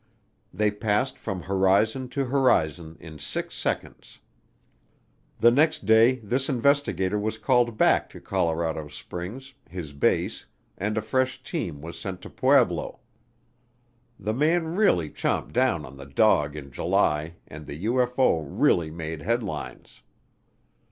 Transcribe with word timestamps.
They 0.51 0.71
passed 0.71 1.19
from 1.19 1.43
horizon 1.43 2.09
to 2.09 2.25
horizon 2.25 2.97
in 2.99 3.19
six 3.19 3.53
seconds. 3.55 4.17
The 5.37 5.51
next 5.51 5.85
day 5.85 6.15
this 6.21 6.49
investigator 6.49 7.19
was 7.19 7.37
called 7.37 7.77
back 7.77 8.09
to 8.09 8.19
Colorado 8.19 8.87
Springs, 8.87 9.53
his 9.69 9.93
base, 9.93 10.47
and 10.75 10.97
a 10.97 11.01
fresh 11.03 11.43
team 11.43 11.81
was 11.81 11.99
sent 11.99 12.19
to 12.23 12.31
Pueblo. 12.31 13.01
The 14.19 14.33
man 14.33 14.75
really 14.75 15.11
chomped 15.11 15.53
down 15.53 15.85
on 15.85 15.97
the 15.97 16.07
dog 16.07 16.55
in 16.55 16.71
July 16.71 17.35
and 17.47 17.67
the 17.67 17.85
UFO 17.85 18.43
really 18.43 18.89
made 18.89 19.21
headlines. 19.21 20.01